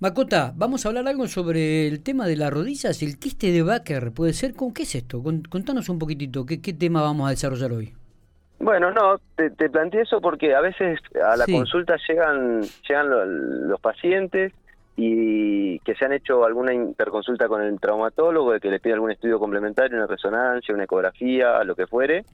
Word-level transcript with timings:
Macota, 0.00 0.52
vamos 0.54 0.86
a 0.86 0.90
hablar 0.90 1.08
algo 1.08 1.26
sobre 1.26 1.88
el 1.88 2.04
tema 2.04 2.28
de 2.28 2.36
las 2.36 2.52
rodillas, 2.52 3.02
el 3.02 3.18
quiste 3.18 3.50
de 3.50 3.64
Baker, 3.64 4.12
¿puede 4.12 4.32
ser? 4.32 4.54
¿Con 4.54 4.72
qué 4.72 4.84
es 4.84 4.94
esto? 4.94 5.20
Contanos 5.50 5.88
un 5.88 5.98
poquitito, 5.98 6.46
¿qué, 6.46 6.58
tema 6.72 7.02
vamos 7.02 7.26
a 7.26 7.30
desarrollar 7.30 7.72
hoy? 7.72 7.92
Bueno, 8.60 8.92
no, 8.92 9.18
te, 9.34 9.50
te 9.50 9.68
planteé 9.68 10.02
eso 10.02 10.20
porque 10.20 10.54
a 10.54 10.60
veces 10.60 11.00
a 11.20 11.36
la 11.36 11.46
consulta 11.46 11.96
llegan, 12.08 12.60
llegan 12.88 13.10
los, 13.68 13.80
pacientes 13.80 14.52
y 14.96 15.80
que 15.80 15.96
se 15.96 16.04
han 16.04 16.12
hecho 16.12 16.44
alguna 16.44 16.72
interconsulta 16.72 17.48
con 17.48 17.60
el 17.62 17.80
traumatólogo, 17.80 18.52
de 18.52 18.60
que 18.60 18.70
le 18.70 18.78
pide 18.78 18.94
algún 18.94 19.10
estudio 19.10 19.40
complementario, 19.40 19.96
una 19.96 20.06
resonancia, 20.06 20.72
una 20.72 20.84
ecografía, 20.84 21.64
lo 21.64 21.74
que 21.74 21.88
fuere, 21.88 22.24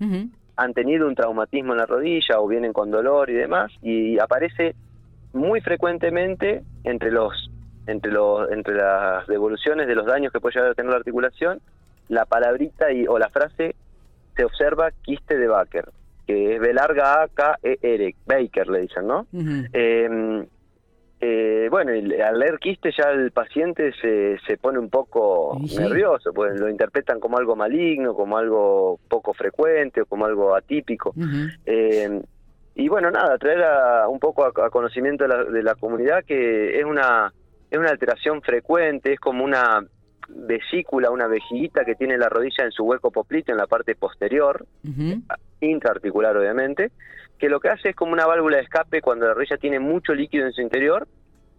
han 0.56 0.74
tenido 0.74 1.08
un 1.08 1.14
traumatismo 1.14 1.72
en 1.72 1.78
la 1.78 1.86
rodilla 1.86 2.40
o 2.40 2.46
vienen 2.46 2.74
con 2.74 2.90
dolor 2.90 3.30
y 3.30 3.34
demás, 3.34 3.72
y 3.80 4.18
aparece 4.18 4.74
muy 5.32 5.62
frecuentemente 5.62 6.62
entre 6.84 7.10
los 7.10 7.50
entre 7.86 8.12
los 8.12 8.50
entre 8.50 8.74
las 8.74 9.26
devoluciones 9.26 9.86
de 9.86 9.94
los 9.94 10.06
daños 10.06 10.32
que 10.32 10.40
puede 10.40 10.54
llegar 10.54 10.70
a 10.70 10.74
tener 10.74 10.90
la 10.90 10.98
articulación, 10.98 11.60
la 12.08 12.24
palabrita 12.24 12.92
y 12.92 13.06
o 13.06 13.18
la 13.18 13.28
frase 13.28 13.74
se 14.36 14.44
observa 14.44 14.90
quiste 15.02 15.36
de 15.36 15.46
Baker, 15.46 15.88
que 16.26 16.54
es 16.54 16.60
B 16.60 16.72
larga 16.74 17.22
A 17.22 17.28
K 17.28 17.58
E 17.62 17.78
R, 17.80 18.14
Baker 18.26 18.68
le 18.68 18.80
dicen, 18.82 19.06
¿no? 19.06 19.26
Em, 19.32 20.46
eh, 21.20 21.68
bueno, 21.70 21.92
al 21.92 22.38
leer 22.38 22.58
quiste 22.58 22.90
ya 22.92 23.10
el 23.10 23.30
paciente 23.30 23.92
se, 24.00 24.38
se 24.46 24.58
pone 24.58 24.78
un 24.78 24.90
poco 24.90 25.58
nervioso, 25.78 26.32
pues 26.34 26.58
lo 26.60 26.68
interpretan 26.68 27.20
como 27.20 27.38
algo 27.38 27.56
maligno, 27.56 28.14
como 28.14 28.36
algo 28.36 28.98
poco 29.08 29.32
frecuente 29.32 30.02
o 30.02 30.06
como 30.06 30.26
algo 30.26 30.54
atípico. 30.54 31.14
Em, 31.64 32.20
y 32.74 32.88
bueno, 32.88 33.10
nada, 33.10 33.38
traer 33.38 33.64
un 34.08 34.18
poco 34.18 34.44
a, 34.44 34.70
conocimiento 34.70 35.24
de 35.24 35.28
la, 35.28 35.44
de 35.44 35.62
la 35.62 35.74
comunidad 35.76 36.24
que 36.24 36.78
es 36.78 36.84
una 36.84 37.32
es 37.74 37.80
una 37.80 37.90
alteración 37.90 38.40
frecuente, 38.40 39.12
es 39.12 39.20
como 39.20 39.44
una 39.44 39.84
vesícula, 40.28 41.10
una 41.10 41.26
vejiguita 41.26 41.84
que 41.84 41.94
tiene 41.94 42.16
la 42.16 42.28
rodilla 42.28 42.64
en 42.64 42.70
su 42.70 42.84
hueco 42.84 43.10
poplito 43.10 43.52
en 43.52 43.58
la 43.58 43.66
parte 43.66 43.94
posterior, 43.94 44.64
intraarticular 45.60 46.36
obviamente, 46.36 46.92
que 47.38 47.48
lo 47.48 47.60
que 47.60 47.68
hace 47.68 47.90
es 47.90 47.96
como 47.96 48.12
una 48.12 48.26
válvula 48.26 48.56
de 48.58 48.62
escape 48.62 49.02
cuando 49.02 49.26
la 49.26 49.34
rodilla 49.34 49.56
tiene 49.56 49.80
mucho 49.80 50.14
líquido 50.14 50.46
en 50.46 50.52
su 50.52 50.62
interior, 50.62 51.06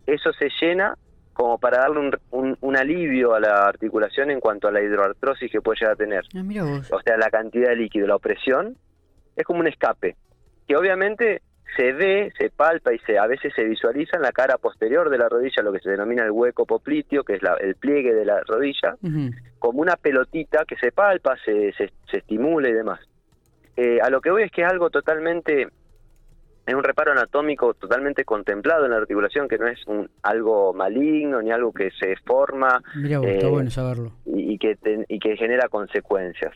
eso 0.08 0.32
se 0.34 0.50
llena 0.62 0.98
como 1.34 1.58
para 1.58 1.80
darle 1.80 2.12
un, 2.32 2.78
alivio 2.78 3.34
a 3.34 3.42
la 3.42 3.68
articulación 3.68 4.32
en 4.32 4.40
cuanto 4.40 4.70
a 4.70 4.72
la 4.72 4.82
hidroartrosis 4.82 5.52
que 5.52 5.60
puede 5.60 5.80
llegar 5.82 5.94
a 5.94 5.98
tener. 5.98 6.24
Ah, 6.34 6.96
o 6.96 7.02
sea, 7.02 7.18
la 7.18 7.30
cantidad 7.30 7.70
de 7.70 7.76
líquido, 7.76 8.08
la 8.08 8.16
opresión, 8.16 8.78
es 9.36 9.44
como 9.44 9.60
un 9.60 9.68
escape, 9.68 10.16
que 10.66 10.78
obviamente 10.78 11.42
se 11.76 11.92
ve, 11.94 12.32
se 12.38 12.50
palpa 12.50 12.94
y 12.94 13.00
se 13.00 13.18
a 13.18 13.28
veces 13.28 13.54
se 13.54 13.64
visualiza 13.64 14.18
en 14.18 14.24
la 14.24 14.32
cara 14.32 14.58
posterior 14.58 15.10
de 15.10 15.18
la 15.18 15.28
rodilla 15.28 15.64
lo 15.64 15.74
que 15.74 15.80
se 15.80 15.90
denomina 15.90 16.24
el 16.24 16.32
hueco 16.32 16.66
popliteo, 16.66 17.24
que 17.24 17.36
es 17.36 17.42
el 17.60 17.76
pliegue 17.76 18.14
de 18.14 18.26
la 18.26 18.42
rodilla, 18.42 18.96
como 19.60 19.82
una 19.82 19.96
pelotita 19.96 20.64
que 20.66 20.76
se 20.78 20.92
palpa, 20.92 21.36
se, 21.44 21.74
se, 21.74 21.92
estimula 22.12 22.70
y 22.70 22.74
demás. 22.74 23.00
Eh, 23.76 24.00
a 24.02 24.10
lo 24.10 24.22
que 24.22 24.32
voy 24.32 24.44
es 24.44 24.52
que 24.52 24.62
es 24.62 24.70
algo 24.70 24.90
totalmente, 24.90 25.68
es 26.66 26.74
un 26.74 26.84
reparo 26.84 27.12
anatómico 27.12 27.74
totalmente 27.74 28.24
contemplado 28.24 28.86
en 28.86 28.92
la 28.92 28.98
articulación, 28.98 29.50
que 29.50 29.58
no 29.58 29.68
es 29.68 29.86
un, 29.88 30.10
algo 30.24 30.74
maligno 30.74 31.42
ni 31.42 31.52
algo 31.52 31.74
que 31.74 31.92
se 31.92 32.16
forma. 32.26 32.82
Mira 32.96 33.20
está 33.26 33.48
eh, 33.48 33.50
bueno 33.50 33.70
saberlo. 33.70 34.14
Y, 34.26 34.58
que 34.58 34.78
y 35.10 35.20
que 35.20 35.36
genera 35.36 35.68
consecuencias. 35.68 36.54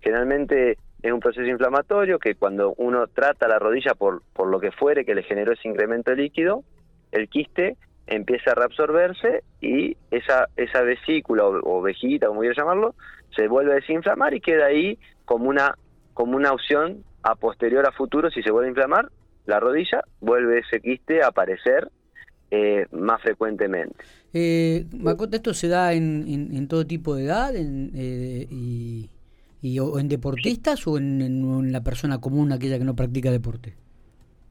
Generalmente 0.00 0.78
es 1.04 1.12
un 1.12 1.20
proceso 1.20 1.46
inflamatorio 1.46 2.18
que 2.18 2.34
cuando 2.34 2.72
uno 2.78 3.06
trata 3.08 3.46
la 3.46 3.58
rodilla 3.58 3.94
por, 3.94 4.22
por 4.32 4.48
lo 4.48 4.58
que 4.58 4.72
fuere 4.72 5.04
que 5.04 5.14
le 5.14 5.22
generó 5.22 5.52
ese 5.52 5.68
incremento 5.68 6.14
líquido, 6.14 6.64
el 7.12 7.28
quiste 7.28 7.76
empieza 8.06 8.52
a 8.52 8.54
reabsorberse 8.54 9.44
y 9.60 9.98
esa, 10.10 10.48
esa 10.56 10.80
vesícula 10.80 11.44
o, 11.44 11.82
vejita, 11.82 12.28
como 12.28 12.40
quiero 12.40 12.54
llamarlo, 12.56 12.94
se 13.36 13.48
vuelve 13.48 13.72
a 13.72 13.74
desinflamar 13.74 14.32
y 14.32 14.40
queda 14.40 14.64
ahí 14.64 14.98
como 15.26 15.50
una, 15.50 15.76
como 16.14 16.36
una 16.36 16.52
opción 16.52 17.04
a 17.22 17.34
posterior 17.34 17.86
a 17.86 17.92
futuro, 17.92 18.30
si 18.30 18.42
se 18.42 18.50
vuelve 18.50 18.68
a 18.68 18.70
inflamar 18.70 19.10
la 19.44 19.60
rodilla, 19.60 20.04
vuelve 20.20 20.60
ese 20.60 20.80
quiste 20.80 21.22
a 21.22 21.26
aparecer 21.28 21.90
eh, 22.50 22.86
más 22.92 23.20
frecuentemente. 23.20 24.02
Eh, 24.32 24.86
¿esto 25.32 25.52
se 25.52 25.68
da 25.68 25.92
en, 25.92 26.24
en, 26.26 26.66
todo 26.66 26.86
tipo 26.86 27.14
de 27.14 27.26
edad 27.26 27.54
en, 27.54 27.90
eh, 27.94 28.46
y, 28.48 29.10
y, 29.64 29.78
o 29.78 29.98
en 29.98 30.08
deportistas 30.08 30.86
o 30.86 30.98
en, 30.98 31.72
la 31.72 31.80
persona 31.82 32.20
común, 32.20 32.52
aquella 32.52 32.78
que 32.78 32.84
no 32.84 32.94
practica 32.94 33.30
deporte? 33.30 33.74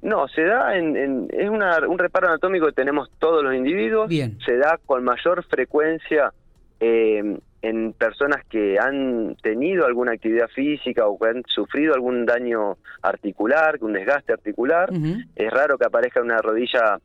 No, 0.01 0.27
se 0.27 0.43
da 0.43 0.75
en, 0.75 1.29
es 1.31 1.49
un 1.49 1.99
reparo 1.99 2.27
anatómico 2.27 2.65
que 2.65 2.73
tenemos 2.73 3.09
todos 3.19 3.43
los 3.43 3.53
individuos. 3.53 4.09
Bien. 4.09 4.37
Se 4.45 4.57
da 4.57 4.79
con 4.85 5.03
mayor 5.03 5.45
frecuencia 5.45 6.33
eh, 6.79 7.37
en 7.61 7.93
personas 7.93 8.43
que 8.49 8.77
han 8.79 9.37
tenido 9.41 9.85
alguna 9.85 10.13
actividad 10.13 10.49
física 10.49 11.07
o 11.07 11.17
que 11.17 11.29
han 11.29 11.43
sufrido 11.47 11.93
algún 11.93 12.25
daño 12.25 12.77
articular, 13.01 13.77
un 13.81 13.93
desgaste 13.93 14.33
articular. 14.33 14.89
Es 15.35 15.51
raro 15.51 15.77
que 15.77 15.85
aparezca 15.85 16.21
una 16.21 16.39
rodilla 16.39 16.99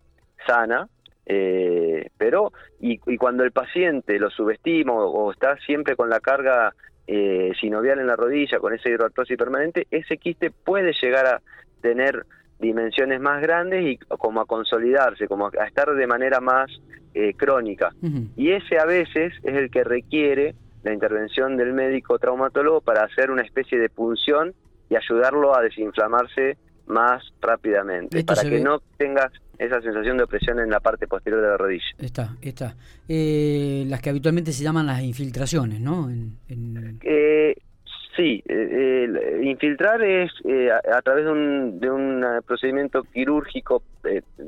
sana, 0.47 0.89
eh, 1.27 2.09
pero 2.17 2.53
y, 2.81 2.99
y, 3.07 3.17
cuando 3.19 3.45
el 3.45 3.53
paciente 3.53 4.19
lo 4.19 4.31
subestima 4.31 4.95
o, 4.95 5.31
está 5.31 5.57
siempre 5.59 5.95
con 5.95 6.09
la 6.09 6.21
carga 6.21 6.75
eh, 7.11 7.53
sinovial 7.59 7.99
en 7.99 8.07
la 8.07 8.17
rodilla, 8.17 8.59
con 8.59 8.75
esa 8.75 8.91
hidroartrosis 8.91 9.39
permanente, 9.39 9.87
ese 9.91 10.19
quiste 10.19 10.51
puede 10.51 10.93
llegar 10.93 11.25
a 11.27 11.41
tener 11.81 12.27
dimensiones 12.59 13.19
más 13.19 13.41
grandes 13.41 13.83
y 13.83 13.97
como 13.97 14.43
a 14.43 14.47
consolidarse, 14.47 15.27
como 15.27 15.47
a 15.47 15.67
estar 15.67 15.95
de 15.95 16.07
manera 16.07 16.41
más 16.41 16.71
eh, 17.15 17.33
crónica. 17.35 17.95
Y 18.37 18.51
ese 18.51 18.79
a 18.79 18.85
veces 18.85 19.33
es 19.43 19.57
el 19.57 19.71
que 19.71 19.85
requiere 19.85 20.55
la 20.83 20.93
intervención 20.93 21.57
del 21.57 21.73
médico 21.73 22.19
traumatólogo 22.19 22.83
para 22.83 23.05
hacer 23.05 23.31
una 23.31 23.43
especie 23.43 23.79
de 23.79 23.89
punción 23.89 24.53
y 24.91 24.97
ayudarlo 24.97 25.57
a 25.57 25.63
desinflamarse 25.63 26.59
más 26.89 27.23
rápidamente, 27.41 28.25
para 28.25 28.43
que 28.43 28.61
no 28.61 28.81
tengas 28.97 29.33
esa 29.59 29.81
sensación 29.81 30.17
de 30.17 30.25
opresión 30.25 30.59
en 30.61 30.71
la 30.71 30.81
parte 30.81 31.07
posterior 31.07 31.43
de 31.43 31.49
la 31.49 31.57
rodilla. 31.57 31.85
Está, 31.99 32.37
está. 32.41 32.77
Eh, 33.09 33.85
las 33.89 34.01
que 34.01 34.11
habitualmente 34.11 34.53
se 34.53 34.63
llaman 34.63 34.87
las 34.87 35.03
infiltraciones, 35.03 35.81
¿no? 35.81 36.09
Eh, 37.03 37.55
sí, 38.17 38.43
eh, 38.49 39.41
infiltrar 39.43 40.03
es 40.03 40.31
a, 40.93 41.03
través 41.03 41.25
de 41.25 41.31
un, 41.31 41.81
de 41.81 41.91
un 41.91 42.25
procedimiento 42.47 43.03
quirúrgico 43.03 43.83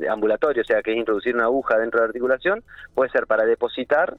ambulatorio, 0.08 0.62
o 0.62 0.64
sea, 0.64 0.82
que 0.82 0.92
es 0.92 0.96
introducir 0.96 1.34
una 1.34 1.44
aguja 1.44 1.76
dentro 1.78 1.98
de 1.98 2.06
la 2.06 2.08
articulación, 2.08 2.62
puede 2.94 3.10
ser 3.10 3.26
para 3.26 3.44
depositar 3.44 4.16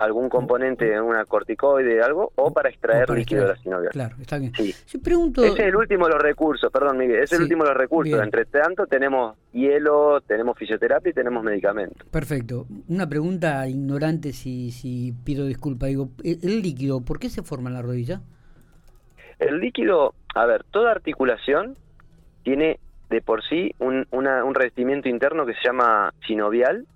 algún 0.00 0.30
componente 0.30 0.94
en 0.94 1.02
una 1.02 1.26
corticoide, 1.26 2.02
algo, 2.02 2.32
o 2.36 2.52
para 2.52 2.70
extraer 2.70 3.08
líquido 3.10 3.42
de 3.42 3.48
la 3.48 3.56
sinovial. 3.56 3.92
Claro, 3.92 4.16
está 4.18 4.38
bien. 4.38 4.52
Sí. 4.54 4.98
pregunto... 4.98 5.44
Ese 5.44 5.60
es 5.60 5.68
el 5.68 5.76
último 5.76 6.06
de 6.06 6.14
los 6.14 6.22
recursos, 6.22 6.72
perdón 6.72 6.96
Miguel, 6.96 7.16
ese 7.16 7.34
es 7.34 7.40
el 7.40 7.42
último 7.42 7.64
de 7.64 7.70
los 7.70 7.78
recursos. 7.78 8.18
Entre 8.22 8.46
tanto 8.46 8.86
tenemos 8.86 9.36
hielo, 9.52 10.22
tenemos 10.22 10.56
fisioterapia 10.56 11.10
y 11.10 11.12
tenemos 11.12 11.44
medicamentos. 11.44 12.08
Perfecto. 12.08 12.66
Una 12.88 13.06
pregunta 13.06 13.68
ignorante, 13.68 14.32
si, 14.32 14.70
si 14.70 15.12
pido 15.24 15.44
disculpa. 15.44 15.86
Digo, 15.86 16.08
¿el 16.24 16.62
líquido 16.62 17.02
por 17.02 17.18
qué 17.18 17.28
se 17.28 17.42
forma 17.42 17.68
en 17.68 17.74
la 17.74 17.82
rodilla? 17.82 18.22
El 19.38 19.60
líquido, 19.60 20.14
a 20.34 20.46
ver, 20.46 20.64
toda 20.70 20.92
articulación 20.92 21.76
tiene 22.42 22.80
de 23.10 23.20
por 23.20 23.42
sí 23.46 23.74
un, 23.78 24.06
un 24.12 24.54
revestimiento 24.54 25.10
interno 25.10 25.44
que 25.44 25.52
se 25.52 25.60
llama 25.62 26.14
sinovial, 26.26 26.86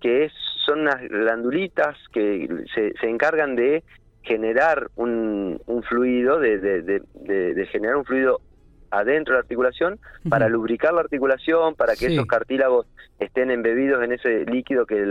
que 0.00 0.24
es 0.24 0.32
son 0.64 0.80
unas 0.80 1.00
glandulitas 1.02 1.96
que 2.12 2.48
se, 2.74 2.92
se 3.00 3.08
encargan 3.08 3.56
de 3.56 3.82
generar 4.22 4.90
un, 4.96 5.60
un 5.66 5.82
fluido, 5.82 6.38
de, 6.40 6.58
de, 6.58 7.66
generar 7.70 7.96
un 7.96 8.04
fluido 8.04 8.40
adentro 8.90 9.34
de 9.34 9.38
la 9.38 9.42
articulación 9.42 9.98
para 10.28 10.48
lubricar 10.48 10.94
la 10.94 11.00
articulación, 11.00 11.74
para 11.74 11.94
que 11.94 12.06
esos 12.06 12.26
cartílagos 12.26 12.86
estén 13.18 13.50
embebidos 13.50 14.02
en 14.02 14.12
ese 14.12 14.44
líquido 14.46 14.86
que 14.86 15.04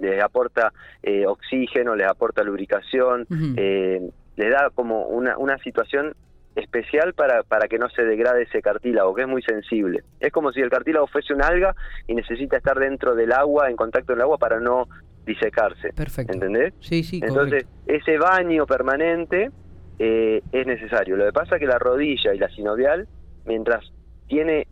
les 0.00 0.22
aporta 0.22 0.72
eh, 1.02 1.26
oxígeno, 1.26 1.94
les 1.94 2.08
aporta 2.08 2.42
lubricación, 2.42 3.26
eh, 3.56 4.00
le 4.36 4.48
da 4.48 4.70
como 4.74 5.06
una, 5.06 5.36
una 5.38 5.58
situación 5.58 6.14
especial 6.56 7.14
para, 7.14 7.42
para 7.42 7.68
que 7.68 7.78
no 7.78 7.88
se 7.90 8.02
degrade 8.02 8.42
ese 8.42 8.60
cartílago, 8.60 9.14
que 9.14 9.22
es 9.22 9.28
muy 9.28 9.42
sensible. 9.42 10.02
Es 10.18 10.32
como 10.32 10.52
si 10.52 10.60
el 10.60 10.70
cartílago 10.70 11.06
fuese 11.06 11.32
un 11.32 11.42
alga 11.42 11.74
y 12.06 12.14
necesita 12.14 12.56
estar 12.56 12.78
dentro 12.78 13.14
del 13.14 13.32
agua, 13.32 13.70
en 13.70 13.76
contacto 13.76 14.08
con 14.08 14.16
el 14.16 14.22
agua, 14.22 14.38
para 14.38 14.60
no 14.60 14.88
disecarse. 15.24 15.92
Perfecto. 15.92 16.32
¿Entendés? 16.32 16.74
Sí, 16.80 17.02
sí. 17.02 17.20
Entonces, 17.22 17.66
ese 17.86 18.18
baño 18.18 18.66
permanente 18.66 19.50
eh, 19.98 20.42
es 20.50 20.66
necesario. 20.66 21.16
Lo 21.16 21.26
que 21.26 21.32
pasa 21.32 21.56
es 21.56 21.60
que 21.60 21.66
la 21.66 21.78
rodilla 21.78 22.34
y 22.34 22.38
la 22.38 22.48
sinovial, 22.48 23.06
mientras 23.44 23.84
tiene 24.26 24.66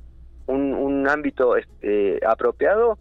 un, 0.46 0.75
un 0.75 1.08
ámbito 1.08 1.54
eh, 1.82 2.19
apropiado, 2.26 2.98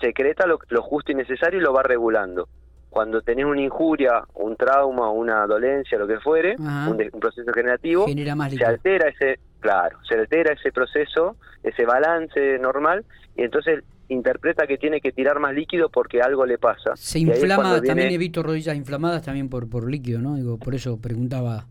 secreta 0.00 0.46
lo, 0.46 0.58
lo 0.68 0.82
justo 0.82 1.12
y 1.12 1.14
necesario 1.14 1.58
y 1.58 1.62
lo 1.62 1.72
va 1.72 1.82
regulando 1.82 2.48
cuando 2.96 3.20
tenés 3.20 3.44
una 3.44 3.60
injuria, 3.60 4.22
un 4.36 4.56
trauma, 4.56 5.10
una 5.10 5.46
dolencia, 5.46 5.98
lo 5.98 6.06
que 6.06 6.18
fuere, 6.18 6.56
un, 6.58 6.96
proceso 7.20 7.52
generativo, 7.52 8.06
se 8.06 8.64
altera 8.64 9.10
ese, 9.10 9.38
claro, 9.60 9.98
se 10.08 10.14
altera 10.14 10.54
ese 10.54 10.72
proceso, 10.72 11.36
ese 11.62 11.84
balance 11.84 12.58
normal, 12.58 13.04
y 13.36 13.42
entonces 13.42 13.84
interpreta 14.08 14.66
que 14.66 14.78
tiene 14.78 15.02
que 15.02 15.12
tirar 15.12 15.38
más 15.40 15.52
líquido 15.52 15.90
porque 15.90 16.22
algo 16.22 16.46
le 16.46 16.56
pasa. 16.56 16.96
Se 16.96 17.18
inflama, 17.18 17.82
también 17.82 18.12
he 18.12 18.16
visto 18.16 18.42
rodillas 18.42 18.74
inflamadas 18.74 19.22
también 19.22 19.50
por, 19.50 19.68
por 19.68 19.90
líquido, 19.90 20.22
¿no? 20.22 20.36
Digo, 20.36 20.56
por 20.56 20.74
eso 20.74 20.98
preguntaba. 20.98 21.66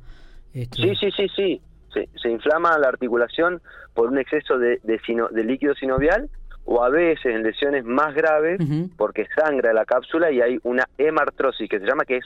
Este... 0.53 0.77
Sí, 0.77 0.93
sí, 0.95 1.09
sí, 1.17 1.27
sí. 1.35 1.61
Se, 1.91 2.07
se, 2.21 2.29
inflama 2.29 2.77
la 2.77 2.89
articulación 2.89 3.63
por 3.95 4.09
un 4.09 4.19
exceso 4.19 4.59
de, 4.59 4.79
de, 4.83 4.99
de 5.31 5.43
líquido 5.43 5.73
sinovial 5.73 6.29
o 6.65 6.83
a 6.83 6.89
veces 6.89 7.25
en 7.25 7.43
lesiones 7.43 7.85
más 7.85 8.13
graves 8.13 8.59
porque 8.97 9.25
sangra 9.35 9.73
la 9.73 9.85
cápsula 9.85 10.31
y 10.31 10.41
hay 10.41 10.57
una 10.63 10.87
hemartrosis 10.97 11.69
que 11.69 11.79
se 11.79 11.85
llama 11.85 12.05
que 12.05 12.17
es 12.17 12.25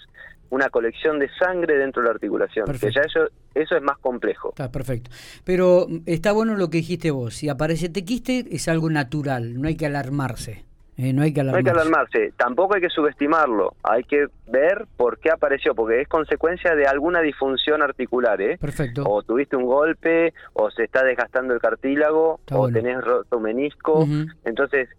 una 0.49 0.69
colección 0.69 1.19
de 1.19 1.29
sangre 1.37 1.77
dentro 1.77 2.01
de 2.01 2.07
la 2.07 2.13
articulación. 2.13 2.65
Que 2.65 2.91
ya 2.91 3.01
eso, 3.01 3.29
eso 3.53 3.75
es 3.75 3.81
más 3.83 3.97
complejo. 3.99 4.49
Está 4.49 4.71
perfecto. 4.71 5.11
Pero 5.43 5.87
está 6.05 6.31
bueno 6.31 6.55
lo 6.55 6.69
que 6.69 6.77
dijiste 6.77 7.11
vos. 7.11 7.35
Si 7.35 7.49
aparece 7.49 7.89
tequiste 7.89 8.45
es 8.49 8.67
algo 8.67 8.89
natural, 8.89 9.61
no 9.61 9.67
hay 9.67 9.75
que 9.75 9.85
alarmarse. 9.85 10.68
Eh, 11.01 11.13
no, 11.13 11.21
hay 11.21 11.33
que 11.33 11.39
alarmarse. 11.39 11.63
no 11.63 11.69
hay 11.69 11.73
que 11.73 11.81
alarmarse. 11.81 12.33
Tampoco 12.35 12.75
hay 12.75 12.81
que 12.81 12.89
subestimarlo. 12.89 13.73
Hay 13.83 14.03
que 14.03 14.27
ver 14.47 14.85
por 14.97 15.17
qué 15.19 15.31
apareció, 15.31 15.73
porque 15.73 16.01
es 16.01 16.09
consecuencia 16.09 16.75
de 16.75 16.87
alguna 16.87 17.21
disfunción 17.21 17.81
articular. 17.81 18.41
¿eh? 18.41 18.57
Perfecto. 18.57 19.03
O 19.07 19.23
tuviste 19.23 19.55
un 19.55 19.65
golpe, 19.65 20.33
o 20.51 20.69
se 20.71 20.83
está 20.83 21.05
desgastando 21.05 21.53
el 21.53 21.61
cartílago, 21.61 22.41
o 22.51 22.69
tenés 22.69 23.01
roto 23.01 23.39
menisco. 23.39 24.05
Entonces, 24.43 24.89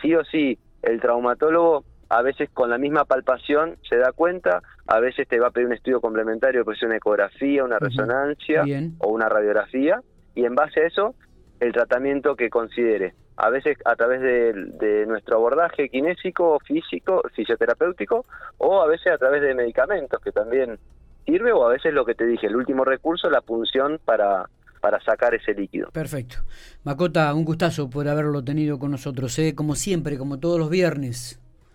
sí 0.00 0.14
o 0.14 0.24
sí, 0.24 0.58
el 0.80 1.02
traumatólogo 1.02 1.84
a 2.08 2.22
veces 2.22 2.48
con 2.50 2.70
la 2.70 2.78
misma 2.78 3.04
palpación 3.04 3.76
se 3.88 3.96
da 3.96 4.12
cuenta, 4.12 4.62
a 4.86 5.00
veces 5.00 5.28
te 5.28 5.38
va 5.38 5.48
a 5.48 5.50
pedir 5.50 5.66
un 5.66 5.74
estudio 5.74 6.00
complementario, 6.00 6.64
pues 6.64 6.82
una 6.82 6.96
ecografía, 6.96 7.62
una 7.62 7.78
resonancia 7.78 8.64
o 8.98 9.08
una 9.08 9.28
radiografía, 9.28 10.00
y 10.34 10.46
en 10.46 10.54
base 10.54 10.80
a 10.80 10.86
eso, 10.86 11.14
el 11.60 11.72
tratamiento 11.72 12.36
que 12.36 12.48
considere. 12.48 13.14
A 13.36 13.50
veces 13.50 13.78
a 13.84 13.96
través 13.96 14.20
de, 14.20 15.06
nuestro 15.06 15.36
abordaje 15.36 15.88
kinésico, 15.88 16.58
físico, 16.60 17.22
fisioterapéutico, 17.34 18.24
o 18.58 18.82
a 18.82 18.86
veces 18.86 19.12
a 19.12 19.18
través 19.18 19.42
de 19.42 19.54
medicamentos, 19.54 20.20
que 20.22 20.32
también 20.32 20.78
sirve, 21.24 21.52
o 21.52 21.64
a 21.66 21.70
veces 21.70 21.94
lo 21.94 22.04
que 22.04 22.14
te 22.14 22.26
dije, 22.26 22.46
el 22.46 22.56
último 22.56 22.84
recurso, 22.84 23.30
la 23.30 23.40
punción 23.40 23.98
para, 24.04 24.48
para 24.80 25.00
sacar 25.00 25.34
ese 25.34 25.54
líquido. 25.54 25.90
Perfecto. 25.92 26.36
Macota, 26.84 27.32
un 27.34 27.44
gustazo 27.44 27.88
por 27.88 28.08
haberlo 28.08 28.44
tenido 28.44 28.78
con 28.78 28.90
nosotros, 28.90 29.38
¿eh? 29.38 29.54
como 29.54 29.74
siempre, 29.74 30.18
como 30.18 30.38
todos 30.38 30.58
los 30.58 30.70
viernes. 30.70 31.41